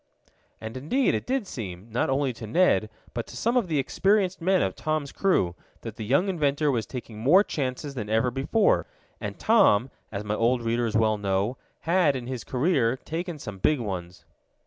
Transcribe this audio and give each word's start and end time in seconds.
And 0.59 0.75
indeed 0.77 1.13
it 1.13 1.27
did 1.27 1.45
seem, 1.45 1.91
not 1.91 2.09
only 2.09 2.33
to 2.33 2.47
Ned, 2.47 2.89
but 3.13 3.27
to 3.27 3.37
some 3.37 3.55
of 3.55 3.67
the 3.67 3.77
experienced 3.77 4.41
men 4.41 4.63
of 4.63 4.73
Tom's 4.75 5.11
crew, 5.11 5.53
that 5.81 5.95
the 5.95 6.03
young 6.05 6.27
inventor 6.27 6.71
was 6.71 6.87
taking 6.87 7.19
more 7.19 7.43
chances 7.43 7.93
than 7.93 8.09
ever 8.09 8.31
before, 8.31 8.87
and 9.19 9.37
Tom, 9.37 9.91
as 10.11 10.23
my 10.23 10.33
old 10.33 10.63
readers 10.63 10.97
well 10.97 11.19
know, 11.19 11.55
had, 11.81 12.15
in 12.15 12.25
his 12.25 12.43
career, 12.43 12.97
taken 12.97 13.37
some 13.37 13.59
big 13.59 13.79
ones. 13.79 14.25